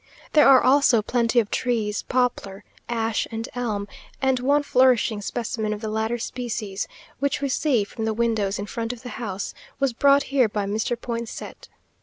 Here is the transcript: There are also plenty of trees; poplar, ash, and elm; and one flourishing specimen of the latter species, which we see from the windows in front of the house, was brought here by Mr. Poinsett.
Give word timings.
There 0.33 0.47
are 0.47 0.63
also 0.63 1.03
plenty 1.03 1.39
of 1.39 1.51
trees; 1.51 2.01
poplar, 2.01 2.63
ash, 2.89 3.27
and 3.29 3.47
elm; 3.53 3.87
and 4.19 4.39
one 4.39 4.63
flourishing 4.63 5.21
specimen 5.21 5.73
of 5.73 5.81
the 5.81 5.91
latter 5.91 6.17
species, 6.17 6.87
which 7.19 7.39
we 7.39 7.49
see 7.49 7.83
from 7.83 8.05
the 8.05 8.13
windows 8.15 8.57
in 8.57 8.65
front 8.65 8.93
of 8.93 9.03
the 9.03 9.09
house, 9.21 9.53
was 9.79 9.93
brought 9.93 10.23
here 10.33 10.49
by 10.49 10.65
Mr. 10.65 10.99
Poinsett. 10.99 11.67